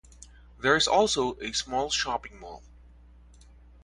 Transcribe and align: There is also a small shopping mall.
There 0.59 0.75
is 0.75 0.87
also 0.87 1.37
a 1.41 1.53
small 1.53 1.91
shopping 1.91 2.39
mall. 2.39 2.63